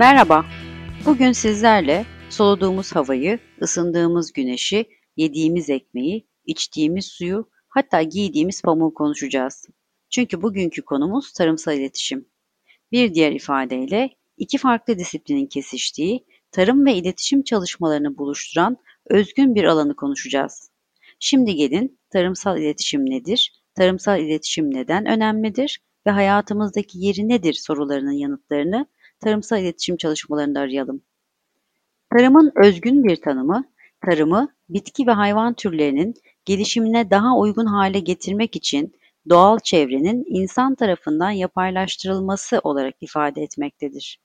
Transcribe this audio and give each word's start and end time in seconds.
Merhaba. 0.00 0.46
Bugün 1.06 1.32
sizlerle 1.32 2.06
soluduğumuz 2.30 2.96
havayı, 2.96 3.38
ısındığımız 3.62 4.32
güneşi, 4.32 4.86
yediğimiz 5.16 5.70
ekmeği, 5.70 6.26
içtiğimiz 6.46 7.06
suyu, 7.06 7.50
hatta 7.68 8.02
giydiğimiz 8.02 8.62
pamuğu 8.62 8.94
konuşacağız. 8.94 9.66
Çünkü 10.10 10.42
bugünkü 10.42 10.82
konumuz 10.82 11.32
tarımsal 11.32 11.74
iletişim. 11.74 12.28
Bir 12.92 13.14
diğer 13.14 13.32
ifadeyle 13.32 14.10
iki 14.36 14.58
farklı 14.58 14.98
disiplinin 14.98 15.46
kesiştiği, 15.46 16.26
tarım 16.52 16.86
ve 16.86 16.94
iletişim 16.94 17.42
çalışmalarını 17.42 18.18
buluşturan 18.18 18.76
özgün 19.06 19.54
bir 19.54 19.64
alanı 19.64 19.96
konuşacağız. 19.96 20.70
Şimdi 21.18 21.54
gelin 21.54 22.00
tarımsal 22.10 22.58
iletişim 22.58 23.10
nedir, 23.10 23.62
tarımsal 23.74 24.20
iletişim 24.20 24.74
neden 24.74 25.06
önemlidir 25.06 25.80
ve 26.06 26.10
hayatımızdaki 26.10 26.98
yeri 26.98 27.28
nedir 27.28 27.52
sorularının 27.52 28.12
yanıtlarını 28.12 28.86
tarımsal 29.20 29.60
iletişim 29.60 29.96
çalışmalarında 29.96 30.60
arayalım. 30.60 31.02
Tarımın 32.12 32.52
özgün 32.56 33.04
bir 33.04 33.16
tanımı, 33.16 33.64
tarımı 34.04 34.48
bitki 34.68 35.06
ve 35.06 35.12
hayvan 35.12 35.54
türlerinin 35.54 36.14
gelişimine 36.44 37.10
daha 37.10 37.38
uygun 37.38 37.66
hale 37.66 38.00
getirmek 38.00 38.56
için 38.56 38.94
doğal 39.28 39.58
çevrenin 39.58 40.24
insan 40.28 40.74
tarafından 40.74 41.30
yapaylaştırılması 41.30 42.60
olarak 42.62 42.94
ifade 43.00 43.42
etmektedir. 43.42 44.20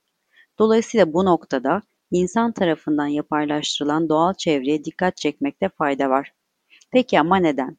Dolayısıyla 0.60 1.14
bu 1.14 1.26
noktada 1.26 1.82
insan 2.12 2.52
tarafından 2.52 3.08
yapaylaştırılan 3.08 4.10
doğal 4.10 4.34
çevreye 4.34 4.84
dikkat 4.86 5.18
çekmekte 5.18 5.70
fayda 5.70 6.10
var. 6.10 6.32
Peki 6.92 7.20
ama 7.20 7.38
neden? 7.38 7.78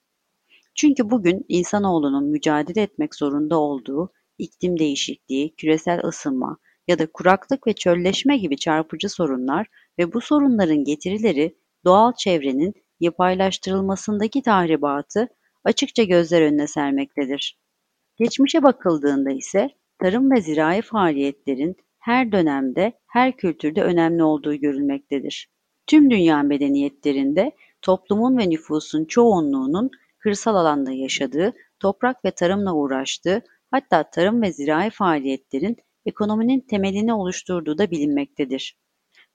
Çünkü 0.74 1.10
bugün 1.10 1.44
insanoğlunun 1.48 2.24
mücadele 2.24 2.82
etmek 2.82 3.14
zorunda 3.14 3.58
olduğu 3.58 4.12
iklim 4.38 4.78
değişikliği, 4.78 5.54
küresel 5.56 6.04
ısınma 6.04 6.58
ya 6.88 6.98
da 6.98 7.06
kuraklık 7.06 7.66
ve 7.66 7.72
çölleşme 7.72 8.36
gibi 8.36 8.56
çarpıcı 8.56 9.08
sorunlar 9.08 9.66
ve 9.98 10.12
bu 10.12 10.20
sorunların 10.20 10.84
getirileri 10.84 11.56
doğal 11.84 12.12
çevrenin 12.18 12.74
yapaylaştırılmasındaki 13.00 14.42
tahribatı 14.42 15.28
açıkça 15.64 16.02
gözler 16.02 16.42
önüne 16.42 16.66
sermektedir. 16.66 17.58
Geçmişe 18.16 18.62
bakıldığında 18.62 19.30
ise 19.30 19.70
tarım 19.98 20.30
ve 20.30 20.40
zirai 20.40 20.82
faaliyetlerin 20.82 21.76
her 21.98 22.32
dönemde, 22.32 22.92
her 23.06 23.36
kültürde 23.36 23.82
önemli 23.82 24.22
olduğu 24.22 24.54
görülmektedir. 24.54 25.50
Tüm 25.86 26.10
dünya 26.10 26.42
medeniyetlerinde 26.42 27.52
toplumun 27.82 28.38
ve 28.38 28.50
nüfusun 28.50 29.04
çoğunluğunun 29.04 29.90
kırsal 30.18 30.56
alanda 30.56 30.92
yaşadığı, 30.92 31.52
toprak 31.80 32.24
ve 32.24 32.30
tarımla 32.30 32.74
uğraştığı, 32.74 33.42
hatta 33.70 34.10
tarım 34.10 34.42
ve 34.42 34.52
zirai 34.52 34.90
faaliyetlerin 34.90 35.76
ekonominin 36.06 36.60
temelini 36.60 37.14
oluşturduğu 37.14 37.78
da 37.78 37.90
bilinmektedir. 37.90 38.76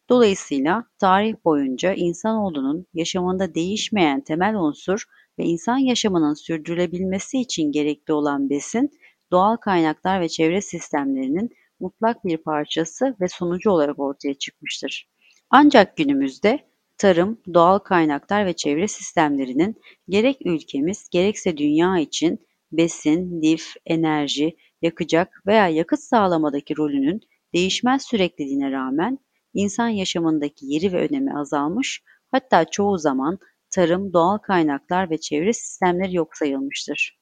Dolayısıyla 0.09 0.85
tarih 0.99 1.35
boyunca 1.45 1.93
insanoğlunun 1.93 2.87
yaşamında 2.93 3.55
değişmeyen 3.55 4.21
temel 4.21 4.55
unsur 4.55 5.03
ve 5.39 5.43
insan 5.43 5.77
yaşamının 5.77 6.33
sürdürülebilmesi 6.33 7.39
için 7.39 7.71
gerekli 7.71 8.13
olan 8.13 8.49
besin, 8.49 8.91
doğal 9.31 9.57
kaynaklar 9.57 10.21
ve 10.21 10.29
çevre 10.29 10.61
sistemlerinin 10.61 11.49
mutlak 11.79 12.25
bir 12.25 12.37
parçası 12.37 13.15
ve 13.21 13.27
sonucu 13.27 13.71
olarak 13.71 13.99
ortaya 13.99 14.33
çıkmıştır. 14.33 15.09
Ancak 15.49 15.97
günümüzde 15.97 16.59
tarım, 16.97 17.41
doğal 17.53 17.79
kaynaklar 17.79 18.45
ve 18.45 18.53
çevre 18.53 18.87
sistemlerinin 18.87 19.81
gerek 20.09 20.37
ülkemiz 20.45 21.09
gerekse 21.09 21.57
dünya 21.57 21.99
için 21.99 22.47
besin, 22.71 23.41
lif, 23.41 23.73
enerji, 23.85 24.55
yakacak 24.81 25.43
veya 25.47 25.67
yakıt 25.67 25.99
sağlamadaki 25.99 26.77
rolünün 26.77 27.21
değişmez 27.53 28.03
sürekliliğine 28.03 28.71
rağmen 28.71 29.19
insan 29.53 29.87
yaşamındaki 29.87 30.65
yeri 30.65 30.93
ve 30.93 31.07
önemi 31.07 31.33
azalmış, 31.37 32.03
hatta 32.31 32.65
çoğu 32.65 32.97
zaman 32.97 33.39
tarım, 33.71 34.13
doğal 34.13 34.37
kaynaklar 34.37 35.09
ve 35.09 35.17
çevre 35.17 35.53
sistemleri 35.53 36.15
yok 36.15 36.37
sayılmıştır. 36.37 37.19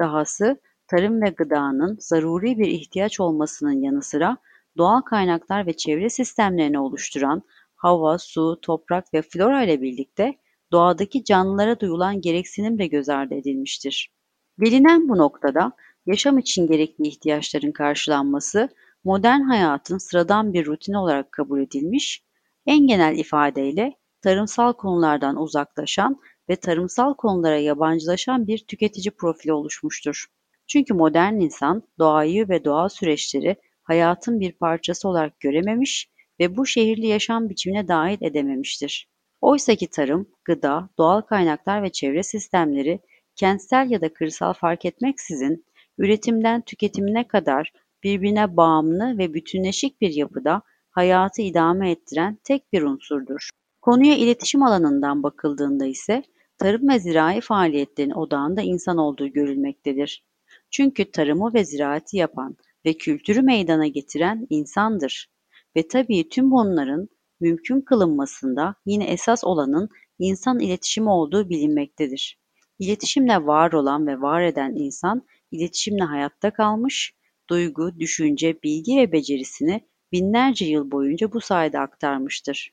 Dahası 0.00 0.60
tarım 0.86 1.22
ve 1.22 1.28
gıdanın 1.28 1.96
zaruri 2.00 2.58
bir 2.58 2.66
ihtiyaç 2.66 3.20
olmasının 3.20 3.82
yanı 3.82 4.02
sıra 4.02 4.36
doğal 4.76 5.00
kaynaklar 5.00 5.66
ve 5.66 5.72
çevre 5.72 6.10
sistemlerini 6.10 6.78
oluşturan 6.78 7.42
hava, 7.76 8.18
su, 8.18 8.58
toprak 8.62 9.14
ve 9.14 9.22
flora 9.22 9.64
ile 9.64 9.82
birlikte 9.82 10.34
doğadaki 10.72 11.24
canlılara 11.24 11.80
duyulan 11.80 12.20
gereksinim 12.20 12.78
de 12.78 12.86
göz 12.86 13.08
ardı 13.08 13.34
edilmiştir. 13.34 14.14
Gelinen 14.58 15.08
bu 15.08 15.18
noktada 15.18 15.72
yaşam 16.06 16.38
için 16.38 16.66
gerekli 16.66 17.08
ihtiyaçların 17.08 17.72
karşılanması 17.72 18.68
modern 19.04 19.40
hayatın 19.40 19.98
sıradan 19.98 20.52
bir 20.52 20.66
rutin 20.66 20.92
olarak 20.92 21.32
kabul 21.32 21.60
edilmiş, 21.60 22.24
en 22.66 22.86
genel 22.86 23.18
ifadeyle 23.18 23.96
tarımsal 24.22 24.72
konulardan 24.72 25.36
uzaklaşan 25.36 26.20
ve 26.48 26.56
tarımsal 26.56 27.14
konulara 27.14 27.58
yabancılaşan 27.58 28.46
bir 28.46 28.58
tüketici 28.58 29.10
profili 29.10 29.52
oluşmuştur. 29.52 30.26
Çünkü 30.66 30.94
modern 30.94 31.34
insan 31.34 31.82
doğayı 31.98 32.48
ve 32.48 32.64
doğal 32.64 32.88
süreçleri 32.88 33.56
hayatın 33.82 34.40
bir 34.40 34.52
parçası 34.52 35.08
olarak 35.08 35.40
görememiş 35.40 36.10
ve 36.40 36.56
bu 36.56 36.66
şehirli 36.66 37.06
yaşam 37.06 37.48
biçimine 37.48 37.88
dahil 37.88 38.18
edememiştir. 38.20 39.08
Oysaki 39.40 39.90
tarım, 39.90 40.28
gıda, 40.44 40.90
doğal 40.98 41.20
kaynaklar 41.20 41.82
ve 41.82 41.92
çevre 41.92 42.22
sistemleri 42.22 43.00
kentsel 43.36 43.90
ya 43.90 44.00
da 44.00 44.12
kırsal 44.12 44.52
fark 44.52 44.84
etmeksizin 44.84 45.64
üretimden 46.00 46.60
tüketimine 46.60 47.28
kadar 47.28 47.72
birbirine 48.02 48.56
bağımlı 48.56 49.18
ve 49.18 49.34
bütünleşik 49.34 50.00
bir 50.00 50.14
yapıda 50.14 50.62
hayatı 50.90 51.42
idame 51.42 51.90
ettiren 51.90 52.38
tek 52.44 52.72
bir 52.72 52.82
unsurdur. 52.82 53.48
Konuya 53.80 54.16
iletişim 54.16 54.62
alanından 54.62 55.22
bakıldığında 55.22 55.86
ise 55.86 56.22
tarım 56.58 56.88
ve 56.88 56.98
zirai 56.98 57.40
faaliyetlerin 57.40 58.10
odağında 58.10 58.62
insan 58.62 58.98
olduğu 58.98 59.28
görülmektedir. 59.28 60.24
Çünkü 60.70 61.10
tarımı 61.10 61.54
ve 61.54 61.64
ziraati 61.64 62.16
yapan 62.16 62.56
ve 62.84 62.92
kültürü 62.92 63.42
meydana 63.42 63.86
getiren 63.86 64.46
insandır. 64.50 65.30
Ve 65.76 65.88
tabii 65.88 66.28
tüm 66.28 66.50
bunların 66.50 67.08
mümkün 67.40 67.80
kılınmasında 67.80 68.74
yine 68.86 69.04
esas 69.04 69.44
olanın 69.44 69.88
insan 70.18 70.60
iletişimi 70.60 71.10
olduğu 71.10 71.48
bilinmektedir. 71.48 72.40
İletişimle 72.78 73.46
var 73.46 73.72
olan 73.72 74.06
ve 74.06 74.20
var 74.20 74.42
eden 74.42 74.74
insan, 74.74 75.26
iletişimle 75.50 76.04
hayatta 76.04 76.52
kalmış, 76.52 77.14
duygu, 77.50 77.98
düşünce, 77.98 78.62
bilgi 78.62 78.96
ve 78.96 79.12
becerisini 79.12 79.80
binlerce 80.12 80.66
yıl 80.66 80.90
boyunca 80.90 81.32
bu 81.32 81.40
sayede 81.40 81.78
aktarmıştır. 81.78 82.72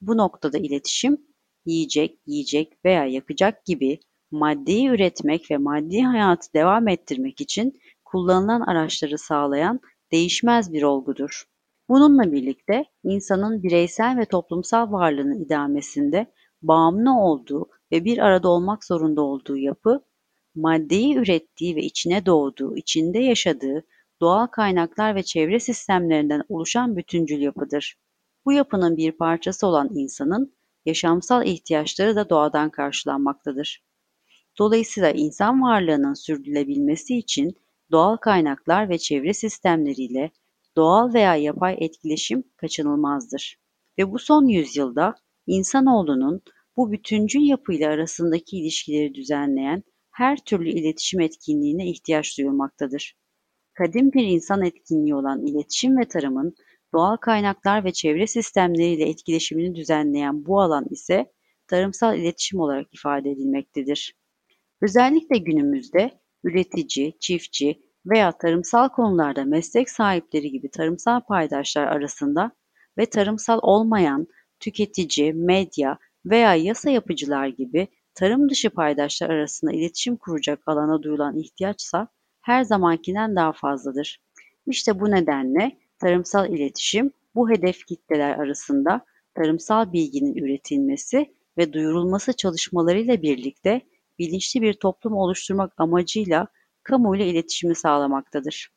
Bu 0.00 0.16
noktada 0.16 0.58
iletişim, 0.58 1.18
yiyecek, 1.66 2.18
yiyecek 2.26 2.84
veya 2.84 3.06
yakacak 3.06 3.64
gibi 3.64 4.00
maddeyi 4.30 4.88
üretmek 4.88 5.50
ve 5.50 5.56
maddi 5.56 6.02
hayatı 6.02 6.52
devam 6.54 6.88
ettirmek 6.88 7.40
için 7.40 7.80
kullanılan 8.04 8.60
araçları 8.60 9.18
sağlayan 9.18 9.80
değişmez 10.12 10.72
bir 10.72 10.82
olgudur. 10.82 11.44
Bununla 11.88 12.32
birlikte 12.32 12.84
insanın 13.04 13.62
bireysel 13.62 14.18
ve 14.18 14.24
toplumsal 14.24 14.92
varlığının 14.92 15.44
idamesinde 15.44 16.32
bağımlı 16.62 17.18
olduğu 17.18 17.68
ve 17.92 18.04
bir 18.04 18.18
arada 18.18 18.48
olmak 18.48 18.84
zorunda 18.84 19.22
olduğu 19.22 19.56
yapı, 19.56 20.04
maddeyi 20.58 21.16
ürettiği 21.16 21.76
ve 21.76 21.82
içine 21.82 22.26
doğduğu, 22.26 22.76
içinde 22.76 23.18
yaşadığı 23.18 23.84
doğal 24.20 24.46
kaynaklar 24.46 25.14
ve 25.14 25.22
çevre 25.22 25.60
sistemlerinden 25.60 26.42
oluşan 26.48 26.96
bütüncül 26.96 27.40
yapıdır. 27.40 27.96
Bu 28.44 28.52
yapının 28.52 28.96
bir 28.96 29.12
parçası 29.12 29.66
olan 29.66 29.90
insanın 29.94 30.54
yaşamsal 30.86 31.46
ihtiyaçları 31.46 32.16
da 32.16 32.30
doğadan 32.30 32.70
karşılanmaktadır. 32.70 33.82
Dolayısıyla 34.58 35.10
insan 35.10 35.62
varlığının 35.62 36.14
sürdürülebilmesi 36.14 37.18
için 37.18 37.56
doğal 37.90 38.16
kaynaklar 38.16 38.88
ve 38.88 38.98
çevre 38.98 39.34
sistemleriyle 39.34 40.30
doğal 40.76 41.14
veya 41.14 41.36
yapay 41.36 41.76
etkileşim 41.80 42.44
kaçınılmazdır. 42.56 43.56
Ve 43.98 44.12
bu 44.12 44.18
son 44.18 44.46
yüzyılda 44.46 45.14
insanoğlunun 45.46 46.42
bu 46.76 46.92
bütüncül 46.92 47.48
yapıyla 47.48 47.90
arasındaki 47.90 48.56
ilişkileri 48.56 49.14
düzenleyen 49.14 49.82
her 50.18 50.36
türlü 50.36 50.70
iletişim 50.70 51.20
etkinliğine 51.20 51.90
ihtiyaç 51.90 52.38
duyulmaktadır. 52.38 53.16
Kadim 53.74 54.12
bir 54.12 54.24
insan 54.24 54.62
etkinliği 54.62 55.14
olan 55.14 55.46
iletişim 55.46 55.98
ve 55.98 56.04
tarımın 56.04 56.54
doğal 56.94 57.16
kaynaklar 57.16 57.84
ve 57.84 57.92
çevre 57.92 58.26
sistemleriyle 58.26 59.08
etkileşimini 59.08 59.74
düzenleyen 59.74 60.46
bu 60.46 60.60
alan 60.60 60.86
ise 60.90 61.32
tarımsal 61.66 62.18
iletişim 62.18 62.60
olarak 62.60 62.94
ifade 62.94 63.30
edilmektedir. 63.30 64.14
Özellikle 64.82 65.38
günümüzde 65.38 66.20
üretici, 66.44 67.18
çiftçi 67.20 67.82
veya 68.06 68.38
tarımsal 68.38 68.88
konularda 68.88 69.44
meslek 69.44 69.90
sahipleri 69.90 70.50
gibi 70.50 70.70
tarımsal 70.70 71.20
paydaşlar 71.20 71.86
arasında 71.86 72.52
ve 72.98 73.06
tarımsal 73.06 73.58
olmayan 73.62 74.26
tüketici, 74.60 75.32
medya 75.32 75.98
veya 76.26 76.54
yasa 76.54 76.90
yapıcılar 76.90 77.46
gibi 77.46 77.88
tarım 78.18 78.50
dışı 78.50 78.70
paydaşlar 78.70 79.30
arasında 79.30 79.72
iletişim 79.72 80.16
kuracak 80.16 80.68
alana 80.68 81.02
duyulan 81.02 81.38
ihtiyaçsa 81.38 82.08
her 82.40 82.64
zamankinden 82.64 83.36
daha 83.36 83.52
fazladır. 83.52 84.20
İşte 84.66 85.00
bu 85.00 85.10
nedenle 85.10 85.78
Tarımsal 85.98 86.50
iletişim 86.50 87.10
bu 87.34 87.50
hedef 87.50 87.86
kitleler 87.86 88.38
arasında 88.38 89.04
tarımsal 89.34 89.92
bilginin 89.92 90.34
üretilmesi 90.36 91.34
ve 91.58 91.72
duyurulması 91.72 92.32
çalışmalarıyla 92.32 93.22
birlikte 93.22 93.80
bilinçli 94.18 94.62
bir 94.62 94.74
toplum 94.74 95.12
oluşturmak 95.12 95.72
amacıyla 95.78 96.46
kamu 96.82 97.16
ile 97.16 97.26
iletişimi 97.26 97.74
sağlamaktadır. 97.74 98.72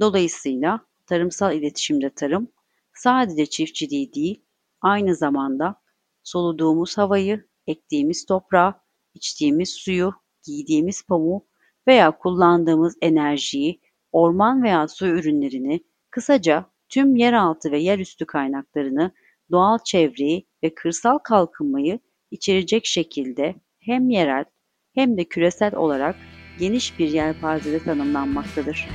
Dolayısıyla 0.00 0.80
tarımsal 1.06 1.54
iletişimde 1.54 2.10
tarım 2.10 2.48
sadece 2.94 3.46
çiftçiliği 3.46 4.14
değil, 4.14 4.44
aynı 4.80 5.14
zamanda 5.16 5.80
soluduğumuz 6.22 6.98
havayı, 6.98 7.44
ektiğimiz 7.66 8.26
toprağı, 8.26 8.74
içtiğimiz 9.14 9.70
suyu, 9.70 10.12
giydiğimiz 10.46 11.06
pamuğu 11.06 11.46
veya 11.88 12.18
kullandığımız 12.18 12.96
enerjiyi, 13.02 13.80
orman 14.12 14.62
veya 14.62 14.88
su 14.88 15.06
ürünlerini, 15.06 15.80
kısaca 16.10 16.66
tüm 16.88 17.16
yeraltı 17.16 17.70
ve 17.70 17.78
yerüstü 17.78 18.26
kaynaklarını, 18.26 19.12
doğal 19.50 19.78
çevreyi 19.84 20.46
ve 20.62 20.74
kırsal 20.74 21.18
kalkınmayı 21.18 21.98
içerecek 22.30 22.86
şekilde 22.86 23.54
hem 23.78 24.10
yerel 24.10 24.44
hem 24.94 25.16
de 25.16 25.24
küresel 25.24 25.74
olarak 25.74 26.16
geniş 26.58 26.98
bir 26.98 27.08
yelpazede 27.08 27.78
tanımlanmaktadır. 27.84 28.88